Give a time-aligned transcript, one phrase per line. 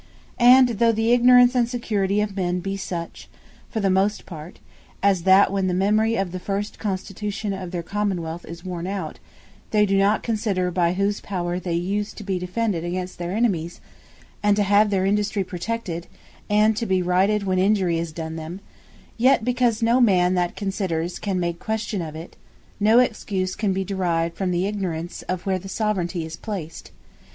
[0.39, 3.29] And though the ignorance, and security of men be such,
[3.69, 4.57] for the most part,
[5.03, 8.87] as that when the memory of the first Constitution of their Common wealth is worn
[8.87, 9.19] out,
[9.69, 13.79] they doe not consider, by whose power they use to be defended against their enemies,
[14.41, 16.07] and to have their industry protected,
[16.49, 18.59] and to be righted when injury is done them;
[19.17, 22.35] yet because no man that considers, can make question of it,
[22.79, 26.89] no excuse can be derived from the ignorance of where the Soveraignty is placed.